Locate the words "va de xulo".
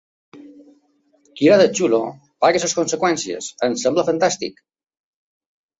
1.51-2.01